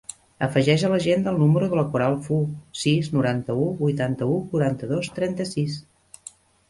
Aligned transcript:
Afegeix 0.45 0.85
a 0.85 0.87
l'agenda 0.93 1.29
el 1.33 1.37
número 1.41 1.67
de 1.73 1.77
la 1.81 1.83
Coral 1.95 2.17
Fu: 2.27 2.39
sis, 2.85 3.11
noranta-u, 3.17 3.67
vuitanta-u, 3.83 4.41
quaranta-dos, 4.55 5.11
trenta-sis. 5.19 5.77